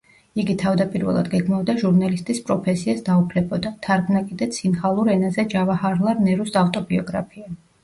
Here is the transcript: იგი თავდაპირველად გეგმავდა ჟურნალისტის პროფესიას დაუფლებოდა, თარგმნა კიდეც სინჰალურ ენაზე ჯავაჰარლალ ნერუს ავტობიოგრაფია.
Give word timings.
იგი 0.43 0.53
თავდაპირველად 0.61 1.27
გეგმავდა 1.33 1.75
ჟურნალისტის 1.81 2.39
პროფესიას 2.47 3.05
დაუფლებოდა, 3.11 3.73
თარგმნა 3.89 4.23
კიდეც 4.33 4.59
სინჰალურ 4.63 5.15
ენაზე 5.19 5.49
ჯავაჰარლალ 5.55 6.27
ნერუს 6.31 6.61
ავტობიოგრაფია. 6.67 7.57